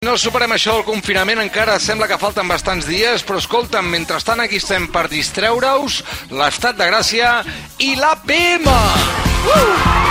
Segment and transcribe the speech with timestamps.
[0.00, 4.56] No superem això del confinament, encara sembla que falten bastants dies, però escolta'm, mentrestant aquí
[4.56, 6.00] estem per distreure-us,
[6.32, 7.34] l'estat de Gràcia
[7.84, 8.70] i l'APM!
[8.70, 10.09] Uh!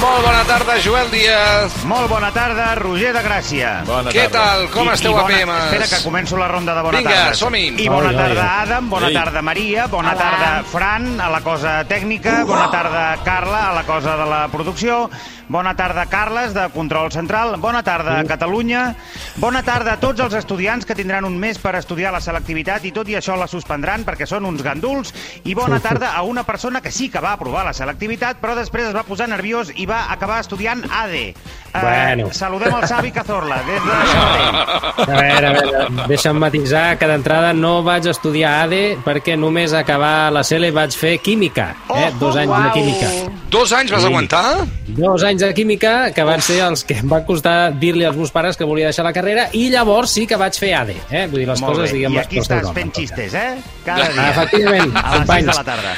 [0.00, 1.74] Molt bona tarda, Joel Díaz.
[1.84, 3.72] Molt bona tarda, Roger de Gràcia.
[3.84, 4.38] Bona Què tarda.
[4.38, 4.70] tal?
[4.72, 5.64] Com I- esteu, i bona, APMs?
[5.66, 7.34] Espera, que començo la ronda de bona Vinga, tarda.
[7.34, 7.74] som-hi.
[7.84, 8.62] I bona Ai, ai, tarda, ai.
[8.62, 9.14] Adam, bona Ei.
[9.14, 10.18] tarda, Maria, bona Hola.
[10.18, 15.10] tarda, Fran, a la cosa tècnica, bona tarda, Carla, a la cosa de la producció,
[15.48, 18.96] bona tarda, Carles, de Control Central, bona tarda, Catalunya,
[19.36, 22.92] bona tarda a tots els estudiants que tindran un mes per estudiar la selectivitat i
[22.92, 25.12] tot i això la suspendran perquè són uns ganduls,
[25.44, 28.86] i bona tarda a una persona que sí que va aprovar la selectivitat, però després
[28.88, 31.28] es va posar nerviós i va acabar estudiant ADE.
[31.30, 32.32] Eh, Bueno.
[32.34, 34.56] Saludem el Xavi Cazorla, des de Sabadell.
[35.06, 40.32] A veure, a veure, deixa'm matisar que d'entrada no vaig estudiar ADE perquè només acabar
[40.34, 42.08] la CELE vaig fer química, eh?
[42.08, 42.72] Oh, dos anys de uau.
[42.74, 43.12] química.
[43.50, 44.06] Dos anys vas Sí.
[44.06, 44.64] aguantar?
[44.86, 48.30] Dos anys de química que van ser els que em va costar dir-li als meus
[48.30, 51.26] pares que volia deixar la carrera i llavors sí que vaig fer ADE, eh?
[51.26, 51.96] Vull dir, les Molt coses, bé.
[51.98, 53.56] diguem I les aquí coses estàs com, fent xistes, eh?
[53.84, 54.30] Cada Ah, dia.
[54.30, 55.46] efectivament, A les 6 companys.
[55.46, 55.94] de la tarda.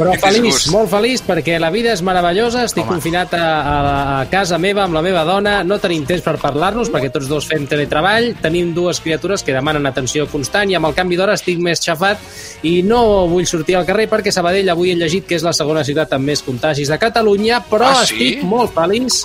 [0.00, 2.92] Però feliç, molt feliç, perquè la vida és meravellosa, estic Home.
[2.94, 6.88] confinat a, a, a casa meva amb la meva dona, no tenim temps per parlar-nos
[6.90, 10.94] perquè tots dos fem teletreball, tenim dues criatures que demanen atenció constant i amb el
[10.94, 12.18] canvi d'hora estic més xafat
[12.62, 15.84] i no vull sortir al carrer perquè Sabadell avui he llegit que és la segona
[15.84, 16.40] ciutat amb més
[16.80, 18.14] contagis de Catalunya, però Ah, sí?
[18.14, 19.24] estic molt feliç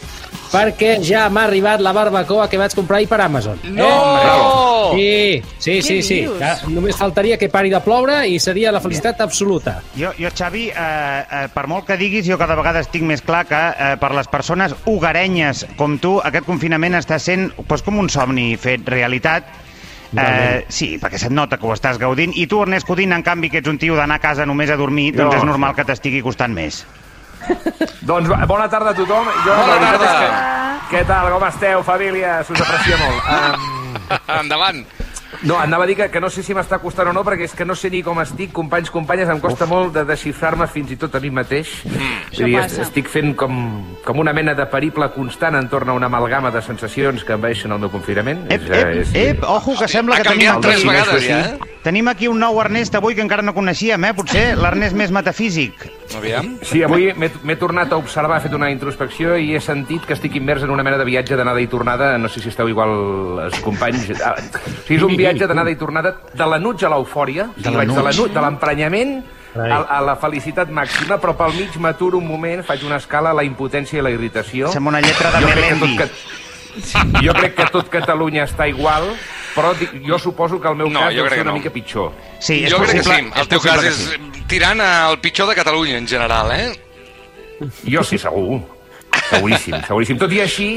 [0.51, 3.59] perquè ja m'ha arribat la barbacoa que vaig comprar ahir per Amazon.
[3.63, 4.91] No!
[4.95, 5.41] Eh?
[5.59, 6.19] Sí, sí, sí, Què sí.
[6.39, 9.81] Que només faltaria que pari de ploure i seria la felicitat absoluta.
[9.97, 13.45] Jo, jo Xavi, eh, eh, per molt que diguis, jo cada vegada estic més clar
[13.47, 18.09] que eh, per les persones hogarenyes com tu, aquest confinament està sent doncs, com un
[18.09, 19.43] somni fet realitat.
[20.15, 20.65] Eh, Totalment.
[20.71, 22.31] sí, perquè se't nota que ho estàs gaudint.
[22.37, 24.77] I tu, Ernest Codín, en canvi, que ets un tio d'anar a casa només a
[24.77, 26.85] dormir, doncs és normal que t'estigui costant més.
[28.09, 29.25] Doncs bona tarda a tothom.
[29.45, 30.11] Jo, Bona tarda.
[30.19, 30.55] que...
[30.85, 32.43] Què tal, com esteu, família?
[32.45, 33.23] S'us aprecia molt.
[33.25, 33.97] Um,
[34.39, 34.83] Endavant.
[35.45, 37.55] no, anava a dir que, que no sé si m'està costant o no, perquè és
[37.57, 40.97] que no sé ni com estic, companys, companyes, em costa molt de desxifrar-me fins i
[41.01, 41.73] tot a mi mateix.
[41.89, 42.85] Mm, Això passa.
[42.85, 43.57] estic fent com,
[44.05, 47.81] com una mena de periple constant entorn a una amalgama de sensacions que envaeixen el
[47.81, 48.45] meu confinament.
[48.53, 51.39] Ep, És, eh, ep, és- ep, ojo, que sembla ha que tenim tres vegades ja,
[51.49, 51.59] eh?
[51.85, 54.13] Tenim aquí un nou Ernest avui que encara no coneixíem, eh?
[54.17, 55.83] Potser l'Ernest més metafísic.
[56.13, 56.57] Aviam.
[56.61, 60.35] Sí, avui m'he tornat a observar, he fet una introspecció i he sentit que estic
[60.37, 62.13] immers en una mena de viatge d'anada i tornada.
[62.21, 62.93] No sé si esteu igual,
[63.47, 64.11] els companys.
[64.21, 67.49] Ah, o sigui, és un viatge d'anada i tornada de l'enuig a l'eufòria.
[67.57, 69.17] De l'emprenyament
[69.55, 73.37] a, a la felicitat màxima, però pel mig m'aturo un moment, faig una escala a
[73.37, 74.71] la impotència i la irritació.
[74.73, 75.97] Sembla una lletra de Melendi.
[77.23, 79.07] jo crec que tot Catalunya està igual,
[79.55, 81.57] però dic- jo suposo que el meu No, cas deu ser que una no.
[81.57, 82.11] mica pitjor.
[82.39, 83.39] Sí, és jo crec que possible, sí.
[83.41, 84.43] El teu possible cas és sí.
[84.47, 86.71] tirant al pitjor de Catalunya, en general, eh?
[87.89, 88.61] Jo sí, segur.
[89.29, 90.17] Seguríssim, seguríssim.
[90.19, 90.67] Tot i així,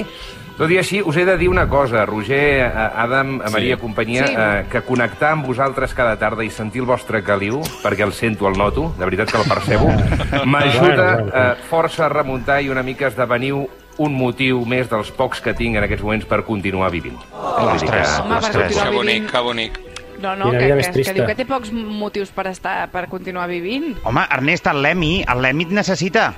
[0.56, 4.26] tot i així, us he de dir una cosa, Roger, eh, Adam, a Maria, companyia,
[4.26, 4.34] Sí.
[4.38, 8.48] eh, que connectar amb vosaltres cada tarda i sentir el vostre caliu, perquè el sento,
[8.48, 9.90] el noto, de veritat que el percebo,
[10.46, 13.66] m'ajuda eh, força a remuntar i una mica esdeveniu
[13.98, 17.18] un motiu més dels pocs que tinc en aquests moments per continuar vivint.
[17.18, 18.76] Vull dir que- Ostres, Home, per ostres.
[18.78, 19.80] Que bonic, que bonic.
[20.22, 21.12] No, no, que, que, que, trista.
[21.14, 23.96] diu que té pocs motius per estar per continuar vivint.
[24.04, 26.32] Home, Ernest, el Lemi, el Lemi et necessita.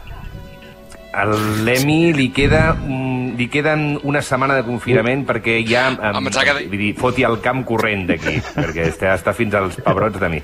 [1.12, 6.52] Al Lemi li queda mm, li queden una setmana de confinament perquè ja em, que-
[6.68, 10.42] vull dir, foti el camp corrent d'aquí perquè està, està fins als pebrots de mi.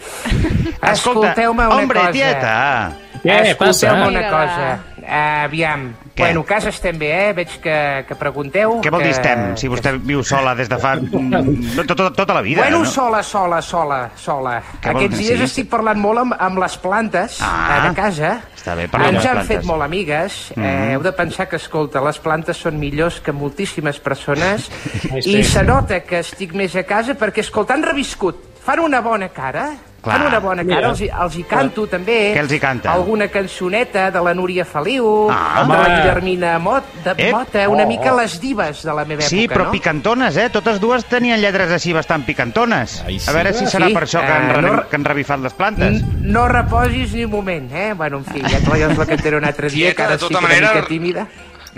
[0.82, 2.96] Escolteu-me una hombre, cosa.
[3.22, 4.66] Escolteu-me una cosa.
[5.06, 5.94] Uh, aviam.
[6.16, 6.24] Què?
[6.24, 7.32] Bueno, a casa estem bé, eh?
[7.32, 8.80] Veig que, que pregunteu.
[8.82, 10.96] Què vol dir que- estem, si vostè viu sola des de fa...
[10.96, 12.84] mm, tota, tota la vida, Bueno, no?
[12.90, 14.56] sola, sola, sola, sola.
[14.82, 15.26] Què Aquests dir?
[15.28, 15.44] dies Sí.
[15.44, 17.78] estic parlant molt amb, amb les plantes Ah.
[17.84, 18.32] eh, de casa.
[18.56, 19.56] Està bé, parla amb Ens han plantes.
[19.56, 20.50] fet molt amigues.
[20.56, 20.90] Eh, Mhm.
[20.96, 24.68] heu de pensar que, escolta, les plantes són millors que moltíssimes persones
[25.22, 25.38] sí.
[25.38, 28.42] i se nota que estic més a casa perquè, escolta, han reviscut.
[28.64, 29.70] Fan una bona cara.
[30.06, 30.18] Clar.
[30.20, 30.76] Fan una bona Mira.
[30.76, 30.88] cara.
[30.92, 32.32] Els, hi- els hi canto, també.
[32.36, 32.92] Què els hi canta?
[32.92, 35.64] Alguna cançoneta de la Núria Feliu, Ah.
[35.66, 35.96] de la.
[35.96, 37.32] Guillermina Mot, de Ep.
[37.32, 38.20] Mota, una Oh, mica oh.
[38.20, 39.70] les divas de la meva Sí, època, però no?
[39.72, 40.48] picantones, eh?
[40.50, 43.02] Totes dues tenien lletres així bastant picantones.
[43.04, 43.28] Ai, sí.
[43.28, 43.94] A veure si serà sí?
[43.94, 46.02] per això que han, Eh, re- no- que han revifat les plantes.
[46.22, 47.92] No reposis ni un moment, eh?
[47.94, 50.34] Bueno, en fi, ja te la, la cantaré un altre dia, Tieta, que ara tota
[50.38, 51.26] estic manera, una mica tímida.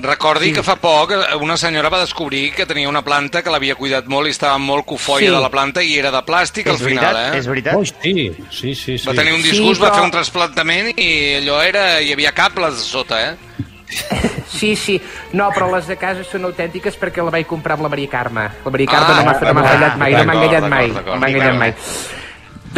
[0.01, 0.53] Recordi Sí.
[0.55, 4.07] que fa poc eh, una senyora va descobrir que tenia una planta que l'havia cuidat
[4.07, 5.35] molt i estava molt cofoia Sí.
[5.35, 7.39] de la planta i era de plàstic al és final, veritat, eh?
[7.39, 7.75] és veritat.
[7.75, 8.97] Oh, sí, sí, sí.
[8.99, 9.07] sí.
[9.09, 11.09] Va tenir un Sí, disgust, va però- fer un trasplantament i
[11.41, 12.01] allò era...
[12.01, 13.37] hi havia cables sota, eh?
[14.49, 15.01] Sí, sí.
[15.33, 18.49] No, però les de casa són autèntiques perquè la vaig comprar amb la Maria Carme.
[18.65, 20.89] La Maria Carme Ah, no m'ha no m'ha d'acord, enganyat mai, no m'ha enganyat mai.
[20.93, 21.75] d'acord, No m'ha enganyat mai.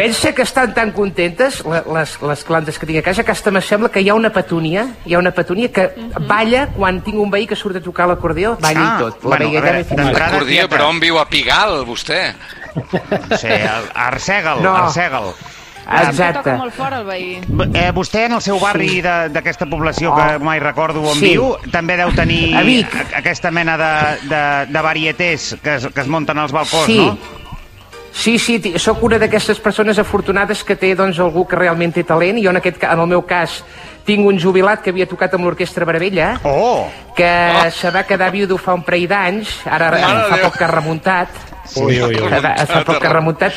[0.00, 3.60] Pensa que estan tan contentes les, les plantes que tinc a casa que hasta me
[3.60, 5.90] sembla que hi ha una petúnia, hi ha una petúnia que
[6.26, 9.22] balla quan tinc un veí que surt a tocar l'acordió, balla Ah, i tot.
[9.24, 10.04] La bueno, veia a veure, allà m'he fixat.
[10.06, 10.76] d'entrada- Acordió, tieta.
[10.76, 12.20] però on viu a Pigal, vostè?
[13.28, 13.60] No sé,
[13.94, 14.76] Arsègal, No.
[14.76, 15.32] Arsègal.
[15.90, 16.38] Que Exacte.
[16.38, 17.40] toca molt fort el veí.
[17.74, 20.38] Eh, vostè en el seu barri de- d'aquesta població que Oh.
[20.40, 21.30] mai recordo on Sí.
[21.32, 22.54] viu, també deu tenir
[23.16, 26.98] aquesta mena de, de, de varietés que es, que es munten als balcons, Sí.
[26.98, 27.18] no?
[28.12, 32.40] Sí, sí, sóc una d'aquestes persones afortunades que té doncs, algú que realment té talent.
[32.42, 33.60] Jo, en, aquest, en el meu cas,
[34.04, 36.88] tinc un jubilat que havia tocat amb l'Orquestra Baravella, Oh!
[37.16, 40.44] que se va quedar viudo fa un parell d'anys, ara Mare fa de Déu.
[40.48, 41.28] poc que ha remuntat.
[41.76, 42.28] Ui, ui, ui.
[42.66, 43.52] Fa, poc que ha remuntat.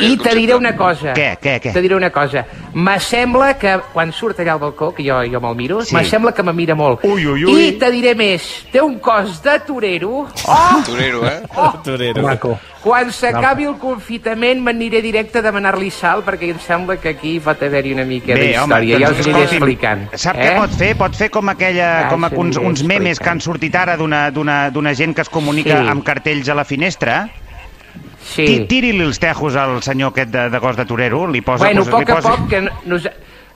[0.00, 1.12] I te diré una cosa.
[1.14, 1.72] Què, què, què?
[1.72, 2.44] Te diré una cosa.
[2.74, 5.94] Me sembla que quan surt allà al balcó, que jo, jo me'l miro, Sí.
[5.94, 7.04] me sembla que me mira molt.
[7.04, 7.66] Ui, ui, ui.
[7.68, 8.42] I te diré més.
[8.72, 10.26] Té un cos de torero.
[10.46, 10.82] Oh!
[10.86, 11.42] Torero, eh?
[11.84, 12.22] Torero.
[12.22, 12.58] Maco.
[12.82, 17.60] Quan s'acabi el confitament m'aniré directe a demanar-li sal perquè em sembla que aquí pot
[17.62, 18.98] haver-hi una mica Bé, home, d'història.
[18.98, 20.06] ja doncs, us aniré escolti'm, explicant.
[20.14, 20.46] Sap eh?
[20.48, 20.96] què pot fer?
[20.96, 23.24] Pot fer com aquella, Ja com us uns, uns memes explicant.
[23.24, 24.30] que han sortit ara d'una-
[24.94, 25.88] gent que es comunica Sí.
[25.88, 27.28] amb cartells a la finestra.
[28.22, 28.44] Sí.
[28.44, 31.64] Ti- Tiri-li els tejos al senyor aquest de, de gos de torero, li posa...
[31.64, 33.08] Bueno, a poc a poc, que nos,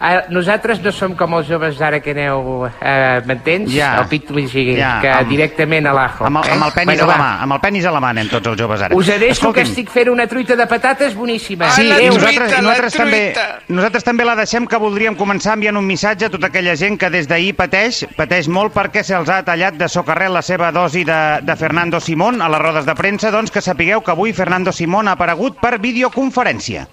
[0.03, 3.71] a, nosaltres no som com els joves d'ara que aneu, eh, m'entens?
[3.73, 3.93] Ja.
[4.03, 6.27] El pit, vull dir, Ja, que amb- directament a l'ajo.
[6.27, 6.53] Amb el, eh?
[6.57, 7.19] amb el penis bueno, a la va.
[7.23, 8.97] mà, amb el penis a la mà anem tots els joves ara.
[8.97, 11.67] Us que Escolti'm, estic fent una truita de patates boníssima.
[11.69, 12.13] Ah, Sí, i Adéu.
[12.19, 13.35] truita, nosaltres, nosaltres, també,
[13.69, 17.09] nosaltres també la deixem que voldríem començar enviant un missatge a tota aquella gent que
[17.11, 21.39] des d'ahir pateix, pateix molt perquè se'ls ha tallat de socarrel la seva dosi de,
[21.43, 25.07] de Fernando Simón a les rodes de premsa, doncs que sapigueu que avui Fernando Simón
[25.09, 26.87] ha aparegut per videoconferència.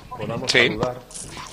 [0.47, 0.67] Sí.
[0.67, 0.95] saludar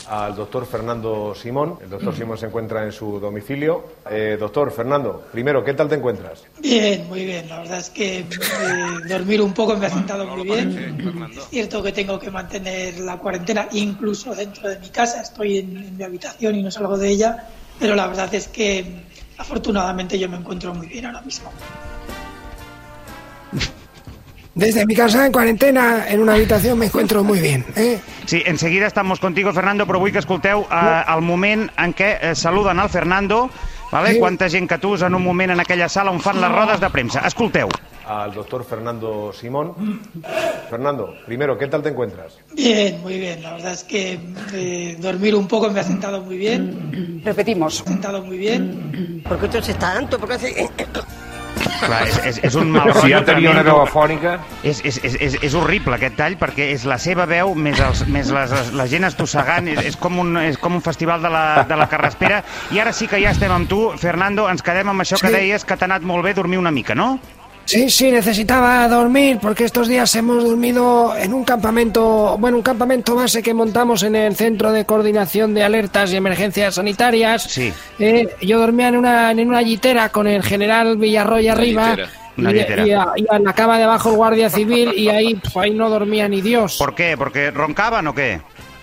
[0.08, 1.78] al doctor Fernando Simón.
[1.82, 3.84] El doctor Simón se encuentra en su domicilio.
[4.10, 6.44] Eh, doctor Fernando, primero, ¿qué tal te encuentras?
[6.60, 7.48] Bien, muy bien.
[7.48, 8.26] La verdad es que eh,
[9.08, 11.30] dormir un poco me ha sentado muy bien.
[11.36, 15.22] Es cierto que tengo que mantener la cuarentena incluso dentro de mi casa.
[15.22, 17.48] Estoy en, en mi habitación y no salgo de ella.
[17.78, 19.02] Pero la verdad es que
[19.38, 21.50] afortunadamente yo me encuentro muy bien ahora mismo.
[24.56, 27.62] Desde mi casa en cuarentena, en una habitación, me encuentro muy bien.
[27.76, 28.00] ¿eh?
[28.24, 32.30] Sí, enseguida estamos contigo, Fernando, però vull que escolteu eh, el moment en què eh,
[32.34, 33.50] saluden al Fernando,
[33.92, 34.14] vale?
[34.14, 34.18] Sí.
[34.18, 36.88] quanta gent que tu en un moment en aquella sala on fan les rodes de
[36.88, 37.20] premsa.
[37.28, 37.68] Escolteu.
[38.08, 40.00] Al doctor Fernando Simón.
[40.70, 42.38] Fernando, primero, ¿qué tal te encuentras?
[42.54, 43.42] Bien, muy bien.
[43.42, 44.18] La verdad es que
[44.54, 47.20] eh, dormir un poco me ha sentado muy bien.
[47.22, 47.82] Repetimos.
[47.84, 49.22] Me ha sentado muy bien.
[49.28, 50.18] ¿Por qué toses tanto?
[50.18, 50.70] ¿Por qué hace-
[51.81, 54.37] Clar, és, és, és un mal Si ja tenia una veu afònica...
[54.67, 58.05] És, és, és, és, és horrible aquest tall perquè és la seva veu més, els,
[58.12, 61.44] més les, la gent estossegant, és, és, com un, és com un festival de la,
[61.69, 62.43] de la carraspera.
[62.75, 65.34] I ara sí que ja estem amb tu, Fernando, ens quedem amb això que Sí.
[65.34, 67.19] deies que t'ha anat molt bé dormir una mica, no?
[67.66, 73.16] Sí, sí, necesitaba dormir porque estos días hemos dormido en un campamento, bueno, un campamento
[73.16, 77.42] base que montamos en el Centro de Coordinación de Alertas y Emergencias Sanitarias.
[77.42, 77.72] Sí.
[77.98, 81.96] Eh, yo dormía en una, en una litera con el general Villarroy arriba.
[82.38, 85.56] Una y, y a- y en la cama debajo el guardia civil y ahí, pues,
[85.56, 86.76] ahí no dormía ni Dios.
[86.78, 87.16] ¿Por qué?
[87.16, 88.40] ¿Porque roncaban o qué?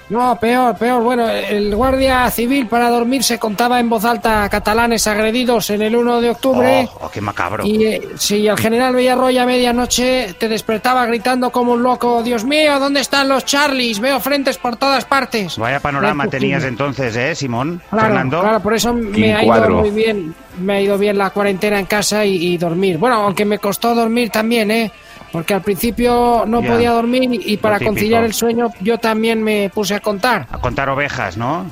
[0.10, 1.02] No, peor, peor.
[1.02, 5.96] Bueno, el guardia civil para dormir se contaba en voz alta catalanes agredidos en el
[5.96, 6.90] 1 de octubre.
[6.96, 7.66] Oh, oh, qué macabro.
[7.66, 12.44] Y eh, si el general Villarroy a medianoche te despertaba gritando como un loco, Dios
[12.44, 14.00] mío, ¿dónde están los Charlies?
[14.00, 15.58] Veo frentes por todas partes.
[15.58, 17.82] Vaya panorama tenías entonces, ¿eh, Simón?
[17.90, 18.42] Claro, Fernando.
[18.42, 21.86] claro, por eso me ha ido muy bien, me ha ido bien la cuarentena en
[21.86, 22.98] casa y, y dormir.
[22.98, 24.92] Bueno, aunque me costó dormir también, ¿eh?
[25.34, 26.68] Porque al principio no Ya.
[26.70, 30.48] podía dormir y, para conciliar el sueño yo también me puse a contar.
[30.52, 31.66] A contar ovejas, ¿no?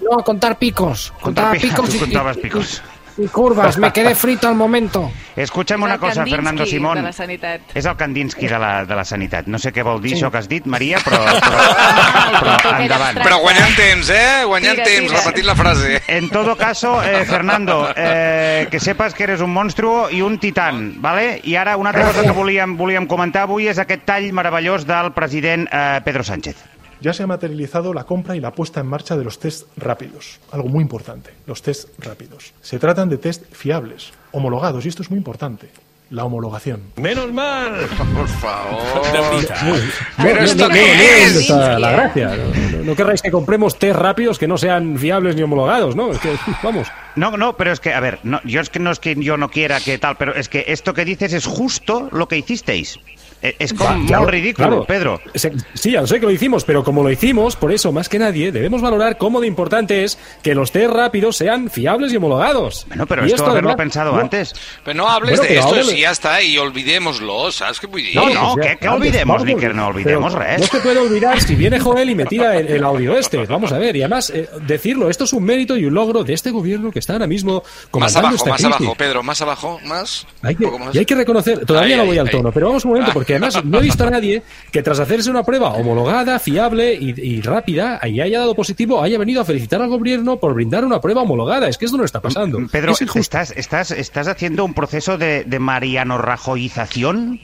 [0.00, 1.12] No, a contar picos.
[1.20, 2.80] Contar picos tú y, contabas y- picos.
[3.16, 3.78] Y curvas.
[3.78, 5.10] Me quedé frito al momento.
[5.36, 6.96] Escucha'm És una cosa, Kandinsky Fernando Simón.
[6.96, 7.60] de la sanitat.
[7.74, 9.46] És el Kandinsky de la, de la sanitat.
[9.46, 13.20] No sé què vol dir això que has dit, Maria, però, però, però endavant.
[13.22, 14.44] Però guanyant temps, eh?
[14.46, 15.20] Guanyant Tira, temps, tira.
[15.22, 16.02] repetint la frase.
[16.08, 21.00] En todo caso, eh, Fernando, eh, que sepas que eres un monstruo i un titán,
[21.00, 21.40] ¿vale?
[21.44, 25.12] I ara una altra cosa que volíem, volíem comentar avui és aquest tall meravellós del
[25.12, 26.56] president eh, Pedro Sánchez.
[27.00, 30.38] Ya se ha materializado la compra y la puesta en marcha de los test rápidos.
[30.52, 32.52] Algo muy importante, los test rápidos.
[32.60, 35.68] Se tratan de test fiables, homologados, y esto es muy importante,
[36.10, 36.82] la homologación.
[36.96, 37.72] Menos mal.
[38.14, 38.80] Por favor.
[39.14, 41.34] No, Pero esto qué es?
[41.34, 42.36] ¿dónde está la gracia?
[42.36, 42.44] No,
[42.78, 46.10] no- no querráis que compremos test rápidos que no sean fiables ni homologados, ¿no?
[46.12, 46.88] Es que, vamos.
[47.14, 49.36] No, no, pero es que, a ver, no, yo es que no es que yo
[49.36, 52.98] no quiera que tal, pero es que esto que dices es justo lo que hicisteis.
[53.42, 54.84] Eh, Es como muy claro, ridículo, claro.
[54.84, 55.20] Pedro.
[55.34, 58.08] Se- Sí, ya lo sé que lo hicimos, pero como lo hicimos, por eso, más
[58.08, 62.16] que nadie, debemos valorar cómo de importante es que los test rápidos sean fiables y
[62.16, 62.84] homologados.
[62.88, 64.54] Bueno, pero Y esto haberlo además- pensado no, antes.
[64.84, 65.96] Pero no hables Bueno, de esto háblale.
[65.96, 68.14] y ya está, y olvidémoslo, ¿sabes qué decir?
[68.14, 70.60] No, no, que, que olvidemos, vamos, Víctor, no olvidemos pero res.
[70.60, 73.38] No se puede olvidar si viene Joel y me tira el, el audio este.
[73.46, 76.34] Vamos a ver, y además, eh, decirlo, esto es un mérito y un logro de
[76.34, 78.76] este gobierno que está ahora mismo Más comandando abajo, esta más crisis.
[78.76, 80.26] abajo, Pedro, más abajo, más.
[80.42, 80.94] Hay que, más.
[80.94, 82.32] y hay que reconocer, todavía Ahí, no ahí, voy al ahí.
[82.32, 83.14] tono, pero vamos un momento, Ah.
[83.30, 87.14] Porque además no he visto a nadie que tras hacerse una prueba homologada, fiable y,
[87.20, 91.00] y rápida, y haya dado positivo, haya venido a felicitar al gobierno por brindar una
[91.00, 91.68] prueba homologada.
[91.68, 92.58] Es que esto no está pasando.
[92.70, 93.20] Pedro, Es injusto.
[93.20, 97.40] ¿estás, estás, ¿estás haciendo un proceso de, de Mariano Rajoyización?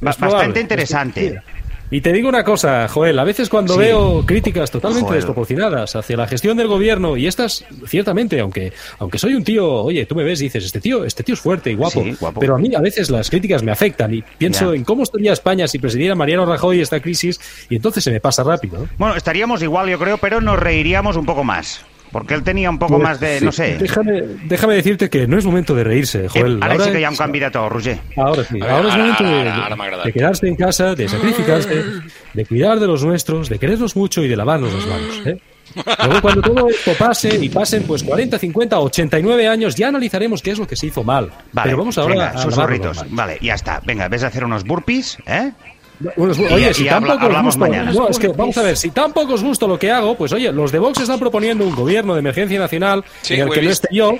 [0.00, 1.42] Probable, Bastante es interesante.
[1.94, 3.80] Y te digo una cosa, Joel, a veces cuando Sí.
[3.80, 5.16] veo críticas totalmente Joel.
[5.18, 10.06] desproporcionadas hacia la gestión del gobierno, y estas, ciertamente, aunque, aunque soy un tío, oye,
[10.06, 12.40] tú me ves y dices, este tío, este tío es fuerte y guapo, Sí, guapo.
[12.40, 14.76] pero a mí a veces las críticas me afectan y pienso Ya.
[14.76, 18.42] en cómo estaría España si presidiera Mariano Rajoy esta crisis y entonces se me pasa
[18.42, 18.78] rápido.
[18.78, 18.88] ¿no?
[18.96, 21.84] Bueno, estaríamos igual, yo creo, pero nos reiríamos un poco más.
[22.12, 23.78] Porque él tenía un poco Pues, más de, sí, no sé.
[23.78, 26.58] Déjame, déjame decirte que no es momento de reírse, Eh, Joel.
[26.62, 27.98] ara sí que ha un candidato, Roger.
[28.16, 30.04] Ahora sí, A ver, ahora es momento de, agradat.
[30.04, 31.82] de quedarse en casa, de sacrificarse,
[32.34, 35.22] de cuidar de los nuestros, de querernos mucho y de lavarnos las manos.
[35.26, 35.38] ¿eh?
[36.04, 40.50] Luego, cuando todo esto pase y pasen pues 40, 50, 89 años, ya analizaremos qué
[40.50, 41.30] es lo que se hizo mal.
[41.52, 43.04] Vale, Pero vamos ahora venga, a susurritos.
[43.08, 43.80] Vale, ya está.
[43.86, 45.52] Venga, ves a hacer unos burpees, ¿eh?
[46.16, 47.92] Oye, y si habla- tampoco os hablamos gusta, mañana.
[47.92, 50.50] no, es que vamos a ver, si tampoco os gusta lo que hago, pues oye,
[50.52, 53.68] los de Vox están proponiendo un gobierno de emergencia nacional Sí, en el que no
[53.68, 53.86] visto.
[53.86, 54.12] esté yo.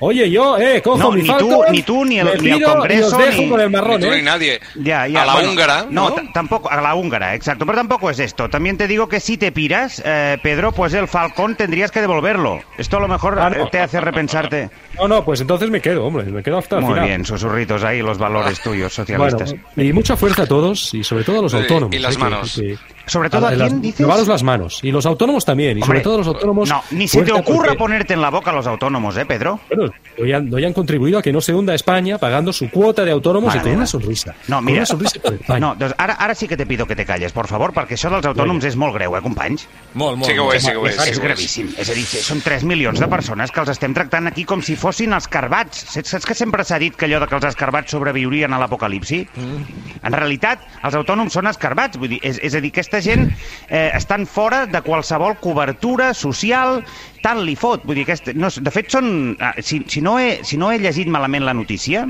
[0.00, 2.62] Oye, yo, eh, cojo No, mi ni tú- Falcon, ni tú, ni el- ni el
[2.62, 4.16] Congreso, dejo ni- con el marrón, Ni tú ¿eh?
[4.16, 4.60] ni nadie.
[4.76, 6.16] Ya, ya, a la bueno, húngara, No, ¿no?
[6.32, 7.66] tampoco, a la húngara, exacto.
[7.66, 8.48] Pero tampoco es esto.
[8.48, 12.60] También te digo que si te piras, eh, Pedro, pues el Falcón tendrías que devolverlo.
[12.78, 13.64] Esto a lo mejor Ah, no.
[13.64, 14.70] eh, te hace repensarte.
[14.96, 17.06] No, no, pues entonces me quedo, hombre, me quedo hasta el Muy final.
[17.08, 19.54] bien, susurritos ahí, los valores tuyos, socialistas.
[19.76, 21.94] Bueno, y mucha fuerza a todos y sobre todo a los autónomos.
[21.94, 22.16] y las ¿eh?
[22.16, 22.54] Que- manos.
[22.54, 24.00] que- Sobre todo, ¿a las- quién dices?
[24.00, 24.80] Lavaros las manos.
[24.82, 25.78] Y los autónomos también.
[25.78, 26.68] Y sobre Hombre, todo los autónomos.
[26.68, 29.60] No, ni se te ocurra porque, ponerte en la boca a los autónomos, ¿eh, Pedro?
[29.68, 33.04] Bueno, hoy han, hoy han contribuido a que no se hunda España pagando su cuota
[33.04, 34.34] de autónomos Vale, y con una sonrisa.
[34.48, 34.78] No, Con mira...
[34.78, 35.60] una sonrisa per Espanya.
[35.60, 38.10] No, doncs ara, ara sí que te pido que te calles, por favor, perquè això
[38.10, 39.66] dels autònoms és molt greu, eh, companys?
[39.94, 40.26] Molt, molt.
[40.30, 40.96] Sí que ho és, sí que ho és.
[40.98, 41.18] és és.
[41.20, 41.72] gravíssim.
[41.78, 44.76] És a dir, són 3 milions de persones que els estem tractant aquí com si
[44.76, 45.86] fossin els carbats.
[45.90, 49.26] Saps saps que sempre s'ha dit que allò de que els escarbats sobreviurien a l'apocalipsi?
[49.34, 49.80] Mm.
[50.06, 51.98] En realitat, els autònoms són escarbats.
[51.98, 53.30] Vull dir, és, és a dir, aquesta gent
[53.68, 56.84] eh, estan fora de qualsevol cobertura social,
[57.22, 57.84] tant li fot.
[57.84, 59.36] Vull dir, aquest, no, de fet, són...
[59.40, 62.06] ah, Si, si, no he, si no he llegit malament la notícia,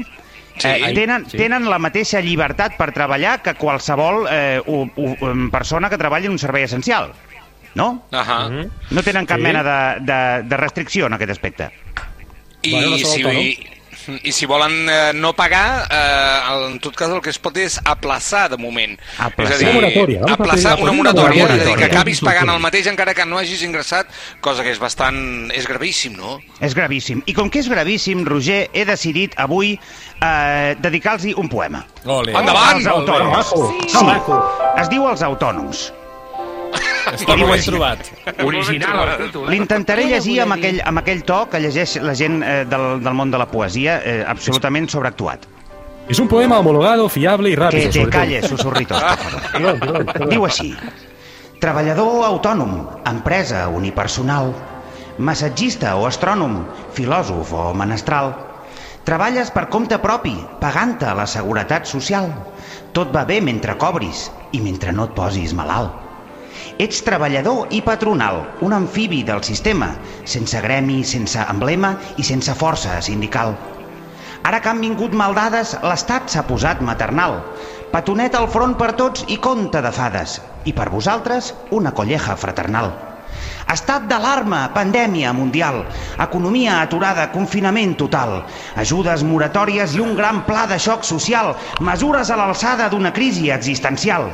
[0.60, 0.68] Sí.
[0.68, 1.38] eh, tenen, sí.
[1.38, 5.14] tenen la mateixa llibertat per treballar que qualsevol eh, u, u,
[5.50, 7.12] persona que treballa en un servei essencial.
[7.74, 8.02] No?
[8.10, 8.48] Ahà.
[8.90, 9.44] No tenen cap Sí.
[9.46, 10.20] mena de, de,
[10.50, 11.70] de restricció en aquest aspecte.
[12.62, 13.56] I, Bueno, si.
[14.24, 17.78] I si volen eh, no pagar, eh, en tot cas el que es pot és
[17.84, 18.96] aplaçar de moment.
[19.18, 19.54] Aplaçar.
[19.54, 21.76] És a dir, Una moratòria, vamos a aplaçar una una moratòria, és a dir, moratòria.
[21.76, 24.06] que acabis pagant el mateix encara que no hagis ingressat,
[24.40, 25.50] cosa que és bastant...
[25.54, 26.38] és gravíssim, no?
[26.60, 27.22] És gravíssim.
[27.26, 29.78] I com que és gravíssim, Roger, he decidit avui
[30.22, 31.84] eh, dedicar-los un poema.
[32.04, 32.32] Ole.
[32.32, 32.76] Endavant!
[32.78, 33.54] Els autònoms.
[33.90, 34.04] Sí.
[34.04, 34.40] maco.
[34.80, 35.92] Es diu Els autònoms.
[37.14, 38.10] Està molt ben trobat.
[38.44, 39.14] Original?
[39.50, 43.32] L'intentaré llegir amb aquell, amb aquell to que llegeix la gent eh, del, del món
[43.32, 45.46] de la poesia, eh, absolutament sobreactuat.
[46.10, 47.90] Es un poema homologado, fiable y rápido.
[47.90, 49.52] Que te calles, susurritos, por favor.
[49.52, 50.28] Perdón, perdón, perdón.
[50.32, 50.74] Diu així.
[51.62, 52.72] Treballador autònom,
[53.06, 54.50] empresa unipersonal,
[55.22, 56.64] massatgista o astrònom,
[56.96, 58.32] filòsof o menestral.
[59.06, 62.32] Treballes per compte propi, pagant-te la seguretat social.
[62.96, 64.26] Tot va bé mentre cobris
[64.56, 66.09] i mentre no et posis malalt.
[66.80, 69.90] Ets treballador i patronal, un amfibi del sistema,
[70.24, 73.50] sense gremi, sense emblema i sense força sindical.
[74.48, 77.34] Ara que han vingut maldades, l'Estat s'ha posat maternal.
[77.92, 80.38] Petonet al front per tots i compte de fades.
[80.64, 82.88] I per vosaltres, una colleja fraternal.
[83.74, 85.82] Estat d'alarma, pandèmia mundial,
[86.26, 88.38] economia aturada, confinament total,
[88.80, 91.52] ajudes moratòries i un gran pla de xoc social,
[91.90, 94.30] mesures a l'alçada d'una crisi existencial.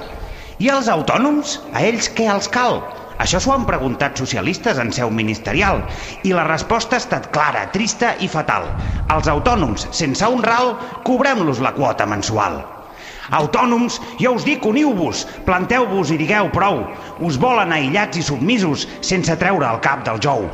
[0.57, 1.59] I els autònoms?
[1.77, 2.79] A ells què els cal?
[3.21, 5.83] Això s'ho han preguntat socialistes en seu ministerial
[6.25, 8.71] i la resposta ha estat clara, trista i fatal.
[9.13, 10.73] Els autònoms, sense un ral,
[11.05, 12.63] cobrem-los la quota mensual.
[13.37, 16.87] Autònoms, jo us dic, uniu-vos, planteu-vos i digueu prou.
[17.21, 20.49] Us volen aïllats i submisos, sense treure el cap del jou.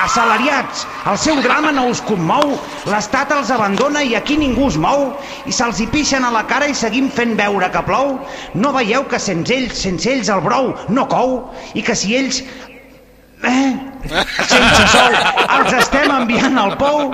[0.00, 2.54] Assalariats, el seu drama no us commou,
[2.90, 5.10] l'Estat els abandona i aquí ningú es mou,
[5.46, 8.16] i se'ls hi pixen a la cara i seguim fent veure que plou?
[8.54, 11.38] No veieu que sense ells, sense ells el brou no cou?
[11.74, 12.42] I que si ells...
[13.40, 13.72] Eh?
[14.48, 15.14] sense sol,
[15.56, 17.12] els estem enviant al pou.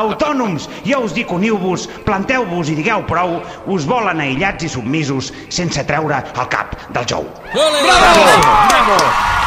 [0.00, 3.38] Autònoms, jo us dic, uniu-vos, planteu-vos i digueu prou,
[3.72, 7.28] us volen aïllats i submisos, sense treure el cap del jou.
[7.52, 9.45] Bravo!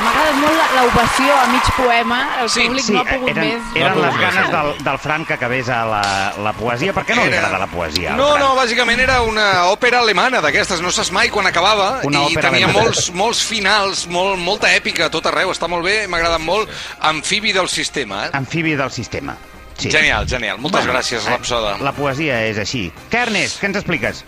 [0.00, 2.18] M'ha agradat molt la- l'ovació a mig poema.
[2.42, 3.76] El públic no ha pogut eren, més.
[3.76, 6.02] eren les ganes del, del Fran que acabés a la,
[6.40, 6.92] la poesia.
[6.96, 8.14] Per què no li agrada la poesia?
[8.16, 12.34] No, no, bàsicament era una òpera alemana d'aquestes, no saps mai quan acabava, Una i
[12.34, 12.86] tenia alemana.
[12.86, 16.70] molts, molts finals, molt, molta èpica a tot arreu, està molt bé, m'ha agradat molt,
[17.00, 18.26] amfibi del sistema.
[18.26, 18.30] Eh?
[18.32, 19.36] Amfibi del sistema.
[19.76, 19.90] Sí.
[19.90, 21.78] Genial, genial, moltes Bueno, gràcies, eh, Rapsoda.
[21.80, 22.90] La poesia és així.
[23.10, 24.24] Què, Ernest, què ens expliques?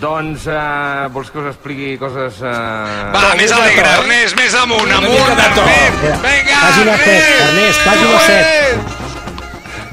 [0.00, 2.40] Doncs, uh, vols que us expliqui coses...
[2.40, 3.12] Uh...
[3.14, 6.02] Va, més alegre, Ernest, més amunt, amunt, Ernest!
[6.24, 7.46] Vinga, Pàgina set, Ernest!
[7.46, 8.26] Ernest, pàgina Ué!
[8.26, 8.98] set.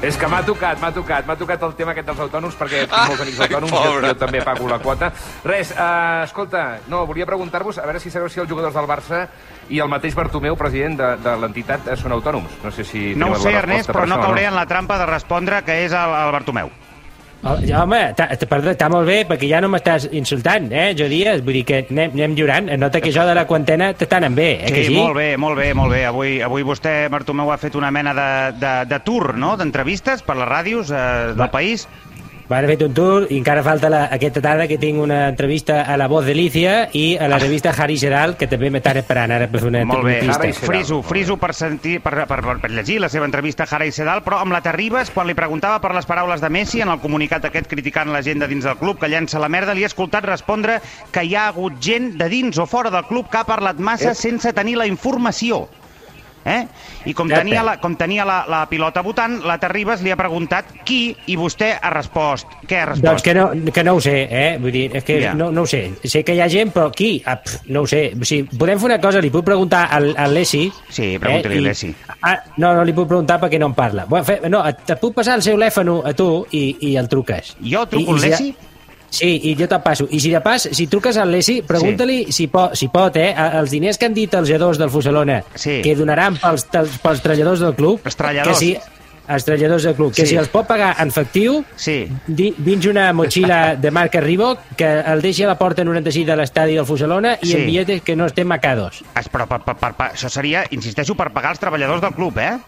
[0.00, 2.96] És que m'ha tocat, m'ha tocat, m'ha tocat el tema aquest dels autònoms, perquè tinc
[2.96, 5.10] Ah, molts amics autònoms, jo, jo també pago la quota.
[5.44, 9.26] Res, uh, escolta, no, volia preguntar-vos, a veure si sabeu si els jugadors del Barça
[9.68, 12.62] i el mateix Bartomeu, president de, de l'entitat, són autònoms.
[12.64, 13.10] No sé si...
[13.14, 15.92] No ho sé, Ernest, però per no cauré en la trampa de respondre que és
[15.92, 16.72] el, el Bartomeu.
[17.42, 17.98] Oh, ja, home,
[18.50, 21.78] perdó, està molt bé, perquè ja no m'estàs insultant, eh, jo dies, vull dir que
[21.86, 24.90] anem, anem lliurant, nota que això de la quarantena t'està anant bé, eh, que Sí,
[24.90, 24.98] sí?
[24.98, 26.02] molt bé, molt bé, molt bé.
[26.04, 28.28] Avui, avui vostè, Bartomeu, ha fet una mena de,
[28.60, 31.88] de, de tour, no?, d'entrevistes per les ràdios eh, del país.
[32.50, 35.94] Van fet un tour i encara falta la, aquesta tarda que tinc una entrevista a
[36.00, 39.46] La Voz de Lícia i a la revista Harry Sedal, que també m'estan esperant ara
[39.46, 40.66] per fer una Molt bé, entrevista.
[40.66, 43.94] friso, friso per, sentir, per, per, per, per llegir la seva entrevista a Jara i
[43.94, 46.98] Sedal, però amb la Terribas, quan li preguntava per les paraules de Messi en el
[46.98, 49.92] comunicat aquest criticant la gent de dins del club que llença la merda, li he
[49.92, 50.80] escoltat respondre
[51.14, 54.10] que hi ha hagut gent de dins o fora del club que ha parlat massa
[54.10, 54.24] Ep.
[54.26, 55.68] sense tenir la informació.
[56.44, 56.64] Eh?
[57.04, 60.70] I com tenia, la, com tenia la, la pilota votant, la Terribas li ha preguntat
[60.88, 62.46] qui i vostè ha respost.
[62.66, 63.04] Què ha respost?
[63.04, 64.56] Doncs que no, que no ho sé, eh?
[64.60, 65.34] Vull dir, és que Ja.
[65.34, 65.82] no, no ho sé.
[66.02, 67.22] Sé que hi ha gent, però qui?
[67.26, 68.14] Ah, pf, no ho sé.
[68.18, 70.70] O sigui, podem fer una cosa, li puc preguntar al, al Lessi.
[70.88, 71.94] Sí, pregunta-li i- a Lessi.
[72.22, 74.06] Ah, no, no li puc preguntar perquè no em parla.
[74.08, 77.08] Bueno, fe, no, et, et puc passar el seu telèfon a tu i, i el
[77.08, 77.56] truques.
[77.60, 78.54] Jo truco al si- Lessi?
[79.10, 80.06] Sí, i jo te'l passo.
[80.10, 83.70] I si de pas, si truques al Lessi, pregunta-li si, pot, si pot, eh, els
[83.74, 85.80] diners que han dit els lladors del Fuselona Sí.
[85.82, 88.58] que donaran pels, pels, treballadors del club, Els treballadors.
[88.58, 88.76] que si,
[89.30, 90.28] els treballadors del club, que Sí.
[90.32, 92.06] si els pot pagar en efectiu, sí.
[92.26, 96.36] di, dins una motxilla de marca Reebok que el deixi a la porta 96 de
[96.36, 97.56] l'estadi del Fuselona i Sí.
[97.56, 99.02] en billetes que no estem macados.
[99.18, 102.38] Es, però per, per, per, per, això seria, insisteixo, per pagar els treballadors del club,
[102.38, 102.58] eh?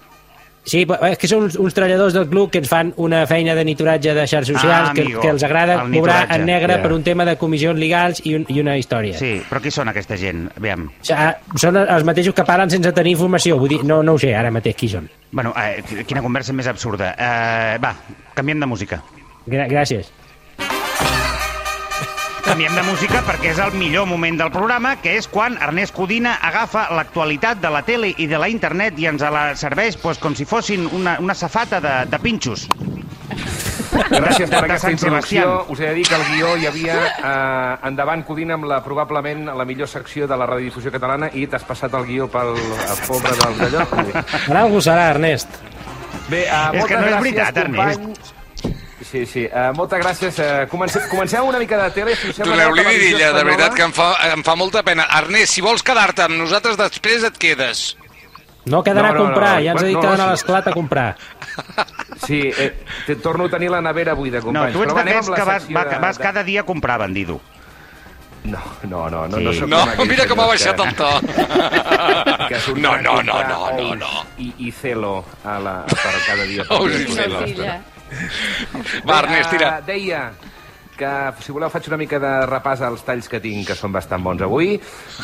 [0.65, 3.65] Sí, és que són uns, uns treballadors del club que ens fan una feina de
[3.67, 6.77] nituratge de xarxes socials Ah, que, amigo, que els agrada el cobrar nituratge, en negre
[6.77, 6.83] ja.
[6.85, 9.19] per un tema de comissions legals i, un, i una història.
[9.19, 10.45] Sí, però qui són aquesta gent?
[10.57, 10.87] Aviam.
[10.87, 13.59] O sigui, són els mateixos que parlen sense tenir informació.
[13.59, 15.11] Vull dir, no, no ho sé ara mateix qui són.
[15.33, 17.11] Bueno, eh, quina conversa més absurda.
[17.19, 17.97] Eh, va,
[18.39, 19.03] canviem de música.
[19.51, 20.13] Gràcies.
[22.43, 26.35] Canviem de música perquè és el millor moment del programa, que és quan Ernest Codina
[26.43, 30.35] agafa l'actualitat de la tele i de la internet i ens la serveix pues, com
[30.35, 32.67] si fossin una, una safata de, de pinxos.
[33.93, 35.43] Gràcies per aquesta introducció.
[35.45, 35.73] Sebastián.
[35.73, 39.53] Us he de dir que al guió hi havia eh, endavant Codina amb la, probablement
[39.53, 43.37] la millor secció de la radiodifusió catalana i t'has passat el guió pel el pobre
[43.39, 43.87] del d'allò.
[44.65, 45.61] Algú serà, Ernest.
[46.29, 48.33] Bé, uh, És que no és veritat, Ernest.
[49.13, 49.43] Sí, sí.
[49.45, 50.39] Uh, moltes gràcies.
[50.41, 52.33] Uh, comencem, comencem una mica de tele, si.
[52.41, 55.05] Doneu-li vidilla, de veritat que em fa, em fa molta pena.
[55.19, 57.91] Ernest, si vols quedar-te amb nosaltres després et quedes.
[58.65, 60.25] No quedarà No, a no, comprar, no, ja ens ha dit no, que no, d'anar
[60.25, 60.33] a sí.
[60.39, 61.17] l'esclat a comprar.
[62.25, 62.71] Sí, eh,
[63.07, 64.73] te torno a tenir la nevera buida, No, companys.
[64.73, 66.99] tu ets Però va, anem d'aquests que vas, va, de- vas cada dia a comprar,
[67.03, 67.41] bandido.
[68.45, 69.27] No, no, no.
[69.29, 69.45] no, Sí.
[69.45, 71.11] no, sóc No, com mira com ha baixat que- el to.
[72.49, 74.11] que No, a no, no, no, no, no.
[74.39, 76.63] I, i celo a la, per cada dia.
[76.65, 77.15] i dia.
[77.15, 77.45] celo.
[79.09, 79.79] Va, Ernest, tira.
[79.79, 80.25] Eh, deia
[80.97, 81.11] que,
[81.43, 84.45] si voleu, faig una mica de repàs als talls que tinc, que són bastant bons
[84.45, 84.77] avui.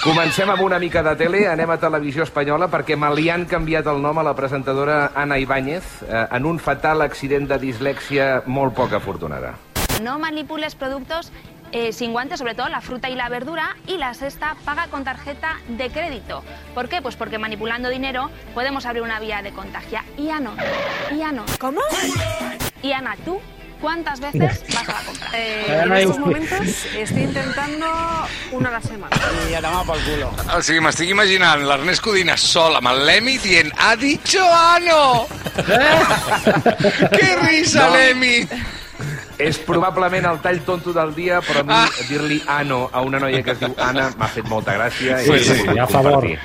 [0.03, 3.87] Comencem amb una mica de tele, anem a televisió espanyola, perquè me li han canviat
[3.93, 8.75] el nom a la presentadora Ana Ibáñez eh, en un fatal accident de dislèxia molt
[8.75, 9.55] poc afortunada.
[10.03, 11.33] No manipules productos
[11.73, 13.77] eh, sin guantes, sobre todo la fruta y la verdura.
[13.87, 16.43] Y la sexta, paga con tarjeta de crédito.
[16.75, 17.03] ¿Por qué?
[17.03, 19.99] Pues porque manipulando dinero podemos abrir una vía de contagio.
[20.17, 20.53] Y Ana,
[21.15, 21.45] y Ana.
[21.59, 21.81] ¿Cómo?
[22.83, 23.41] Y Ana, ¿tú
[23.81, 25.29] cuántas veces vas a la compra?
[25.35, 26.61] Eh, en estos momentos
[26.97, 27.87] estoy intentando
[28.53, 29.15] una a la semana.
[29.51, 30.31] I a tomar pel culo.
[30.57, 35.27] O sigui, m'estic imaginant l'Ernest Codina sol amb el Lemi dient «Ha dicho ano!»
[37.13, 37.97] ¡Qué risa, No.
[37.97, 38.49] Lemi!
[39.39, 41.89] És probablement el tall tonto del dia, però a mi Ah.
[42.09, 45.19] dir-li Ano a una noia que es diu Anna m'ha fet molta gràcia.
[45.23, 46.25] Sí, i sí, vull a favor.
[46.25, 46.37] aquí.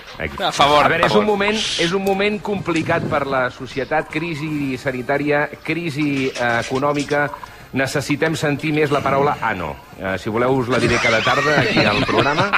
[0.43, 1.23] A favor, A veure, a és favor.
[1.23, 7.32] un, moment, és un moment complicat per la societat, crisi sanitària, crisi eh, econòmica,
[7.73, 9.75] necessitem sentir més la paraula ano.
[9.99, 12.51] Eh, si voleu us la diré cada tarda aquí al programa.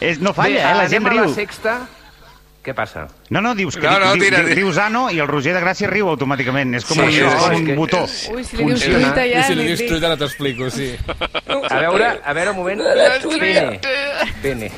[0.00, 0.74] És, no falla, Bé, eh?
[0.74, 1.28] La gent anem a riu.
[1.28, 1.76] la sexta.
[2.64, 3.02] Què passa?
[3.28, 4.54] No, no, dius que No, no, tira, diu, tira.
[4.56, 6.72] dius Ano i el Roger de Gràcia riu automàticament.
[6.78, 8.00] És com Sí, un, sí, és com és un que- botó.
[8.32, 8.98] Ui, si li dius Funciona.
[9.12, 9.40] truita ja...
[9.40, 10.94] I si li dius truita ara t'explico, sí.
[11.68, 12.80] A veure, a veure, un moment.
[13.38, 13.80] Pene.
[14.40, 14.70] Pene.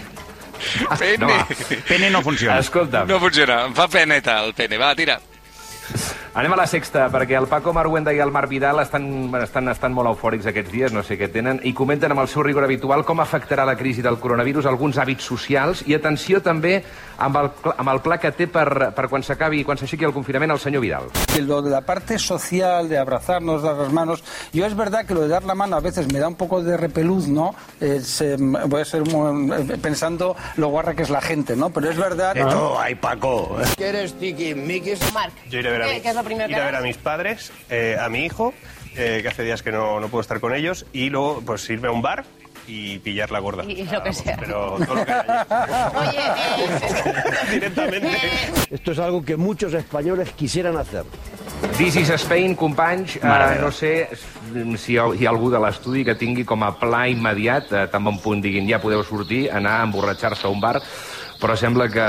[0.98, 1.18] Pene.
[1.18, 1.46] No, va.
[1.86, 2.58] Pene no funciona.
[2.58, 4.78] Escolta'm, No funciona, em fa peneta el pene.
[4.82, 5.20] Va, tira.
[6.36, 9.70] Anem a la sexta, perquè el Paco Marguenda i el Marc Vidal estan, bueno, estan,
[9.72, 12.66] estan molt eufòrics aquests dies, no sé què tenen, i comenten amb el seu rigor
[12.66, 16.82] habitual com afectarà la crisi del coronavirus alguns hàbits socials, i atenció també
[17.24, 20.52] amb el, amb el pla que té per, per quan s'acabi, quan s'aixequi el confinament,
[20.52, 21.08] el senyor Vidal.
[21.46, 24.22] lo de la parte social, de abrazarnos, dar las manos,
[24.52, 26.62] yo es verdad que lo de dar la mano a veces me da un poco
[26.62, 27.54] de repeluz, ¿no?
[27.80, 31.70] Es, eh, voy a ser muy- eh, pensando lo guarra que es la gente, ¿no?
[31.70, 32.34] Pero es verdad...
[32.78, 33.56] ay, Paco.
[33.76, 35.00] ¿Quieres tiki mikis?
[35.14, 36.64] Marc, Yo iré a ver a, ¿qué- mi- qué es lo primero que ir a,
[36.66, 38.52] ver a mis padres, eh, a mi hijo,
[38.96, 41.88] eh, que hace días que no, no puedo estar con ellos, y luego pues irme
[41.88, 42.24] a un bar
[42.68, 43.62] y pillar la gorda.
[43.64, 44.36] Y- y lo que Vamos, sea.
[44.38, 45.46] Pero todo lo que haya.
[45.94, 48.18] Oye, eh, Directamente.
[48.70, 51.04] Esto es algo que muchos españoles quisieran hacer.
[51.78, 53.16] This is Spain, companys.
[53.16, 54.08] Uh, no sé
[54.76, 57.86] si hi ha, hi ha algú de l'estudi que tingui com a pla immediat, uh,
[57.90, 60.82] tan bon punt diguin ja podeu sortir, anar a emborratxar-se a un bar,
[61.40, 62.06] però sembla que,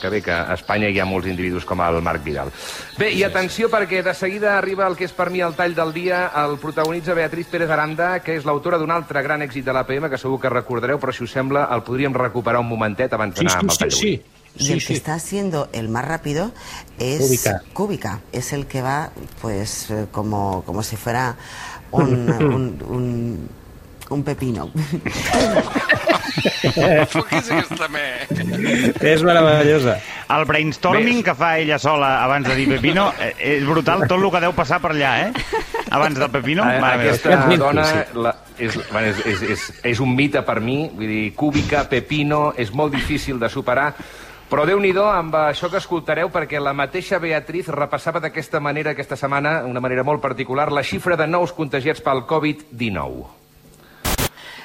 [0.00, 2.52] que bé, que a Espanya hi ha molts individus com el Marc Vidal.
[2.98, 5.92] Bé, i atenció perquè de seguida arriba el que és per mi el tall del
[5.94, 10.10] dia, el protagonitza Beatriz Pérez Aranda, que és l'autora d'un altre gran èxit de l'APM,
[10.10, 13.60] que segur que recordareu, però si us sembla el podríem recuperar un momentet abans d'anar
[13.60, 14.16] amb el tall d'avui.
[14.58, 16.52] Y el que está haciendo el más rápido
[16.98, 17.62] es Cúbica.
[17.72, 18.20] Cúbica.
[18.32, 19.10] Es el que va,
[19.42, 21.36] pues, eh, como, como si fuera
[21.90, 23.48] un, un, un,
[24.14, 24.68] un pepino.
[26.76, 28.04] Què és aquesta me?
[29.00, 29.96] És meravellosa.
[30.34, 34.26] El brainstorming que fa ella sola abans de dir Pepino eh, és brutal tot el
[34.34, 35.30] que deu passar per allà, eh?
[35.94, 36.66] Abans del Pepino.
[36.66, 37.14] Eh, Mare meva.
[37.14, 41.24] Aquesta dona la, és, bueno, és, és, és, és un mite per mi, vull dir,
[41.38, 43.92] cúbica, pepino, és molt difícil de superar,
[44.50, 49.16] però déu nhi amb això que escoltareu, perquè la mateixa Beatriz repassava d'aquesta manera aquesta
[49.16, 53.45] setmana, una manera molt particular, la xifra de nous contagiats pel Covid-19.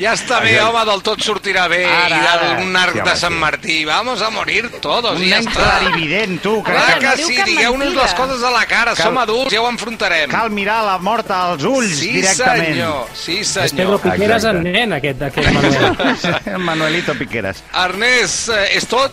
[0.01, 1.83] Ja està bé, home, del tot sortirà bé.
[1.85, 2.49] Ara, I ara.
[2.63, 3.35] un arc Sí, de Sant.
[3.37, 3.77] Martí.
[3.85, 5.53] Vamos a morir todos Un i ja està.
[5.81, 6.63] clarivident, tu.
[6.63, 8.95] Que, Clar que que, sí, digueu-nos les coses a la cara.
[8.95, 10.31] Cal- Som adults, ja ho enfrontarem.
[10.31, 12.67] cal mirar la mort als ulls Sí, directament.
[12.69, 13.09] senyor.
[13.15, 14.01] Sí, És Pedro senyor.
[14.01, 16.59] Piqueras en nen, aquest, aquest Manuel.
[16.71, 17.63] Manuelito Piqueras.
[17.75, 19.13] Ernest, eh, és tot?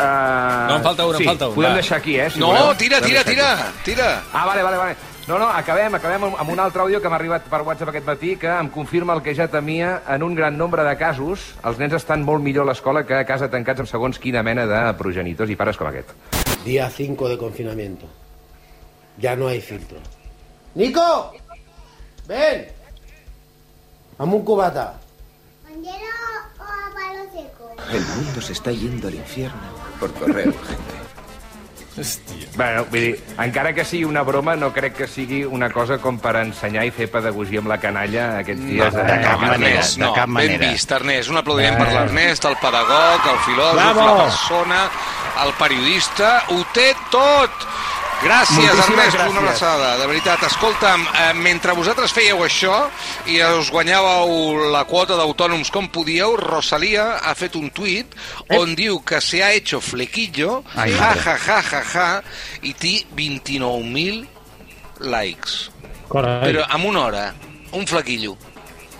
[0.00, 1.76] Uh, No, en falta un, en sí, falta un, Podem va.
[1.76, 2.30] deixar aquí, eh?
[2.30, 2.74] Si No, voleu.
[2.76, 4.22] tira, tira, tira, tira.
[4.32, 4.96] Ah, vale, vale, vale.
[5.28, 8.06] No, no, acabem, acabem amb amb un altre àudio que m'ha arribat per WhatsApp aquest
[8.06, 11.54] matí que em confirma el que ja temia en un gran nombre de casos.
[11.62, 14.66] Els nens estan molt millor a l'escola que a casa tancats amb segons quina mena
[14.66, 16.08] de progenitors i pares com aquest.
[16.64, 18.06] Día 5 de confinamiento.
[19.18, 19.98] Ya no hay filtro.
[20.74, 21.32] ¡Nico!
[22.26, 22.66] ¡Ven!
[24.18, 24.98] Dame un cubata.
[27.92, 30.98] El mundo se está yendo al infierno por correo, gente.
[32.00, 32.46] Hòstia.
[32.56, 36.18] Bueno, vull dir, encara que sigui una broma, no crec que sigui una cosa com
[36.22, 38.94] per ensenyar i fer pedagogia amb la canalla aquests dies.
[38.94, 39.98] No, eh, de cap manera, Ernest.
[40.00, 40.12] no.
[40.14, 40.70] cap Ben manera.
[40.70, 41.30] vist, Ernest.
[41.34, 41.94] Un aplaudiment per Eh.
[41.98, 44.06] l'Ernest, el pedagog, el filòsof, Bravo.
[44.06, 44.80] la persona,
[45.44, 46.30] el periodista.
[46.48, 47.50] Ho té tot!
[48.20, 49.30] Gràcies, Moltíssimes Ernest, gràcies.
[49.32, 50.42] una abraçada, de veritat.
[50.44, 52.90] Escolta'm, eh, mentre vosaltres fèieu això
[53.26, 58.12] i us guanyàveu la quota d'autònoms com podíeu, Rosalia ha fet un tuit
[58.58, 62.22] on diu que se ha hecho flequillo, Ai, ja, ja, ja, ja, ja,
[62.62, 64.26] i té 29.000
[65.00, 65.70] likes.
[66.12, 66.52] Carai.
[66.52, 67.34] Però en una hora,
[67.72, 68.36] un flequillo.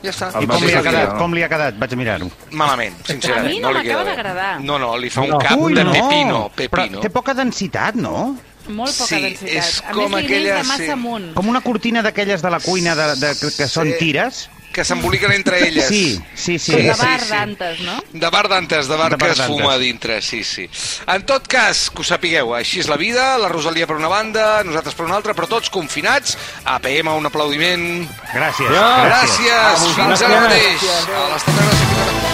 [0.02, 0.30] Ja està.
[0.40, 1.18] I com li ha quedat?
[1.18, 1.74] Com li ha quedat?
[1.76, 2.30] Vaig a mirar-ho.
[2.52, 3.50] Malament, sincerament.
[3.50, 4.16] A mi no li queda m'acaba bé.
[4.16, 4.61] d'agradar.
[4.64, 5.38] No, no, li fa un No.
[5.38, 5.92] cap Ui, de no.
[5.92, 7.00] pepino, Però pepino.
[7.00, 8.35] té poca densitat, no?
[8.70, 9.50] Molt poca Sí, densitat.
[9.56, 10.90] és a com més, aquella- de massa sí.
[10.90, 11.35] amunt.
[11.35, 13.94] Com una cortina d'aquelles de la cuina de, de, que, que són Sí.
[13.98, 14.48] tires.
[14.70, 15.88] Que s'emboliquen entre elles.
[15.88, 16.70] Sí, sí, sí.
[16.70, 17.28] Com de sí, bar sí.
[17.30, 17.96] d'antes, no?
[18.12, 20.68] De bar d'antes, de bar De que es fuma a dintre, sí, sí.
[21.09, 24.62] En tot cas, que ho sapigueu, així és la vida, la Rosalia per una banda,
[24.62, 26.38] nosaltres per una altra, però tots confinats.
[26.64, 28.09] APM, un aplaudiment.
[28.33, 28.70] Gràcies.
[28.70, 29.50] Gràcies.
[29.50, 30.22] A Fins vosaltres.
[30.22, 30.83] ara mateix.
[30.85, 32.29] A l'estat de gràcia.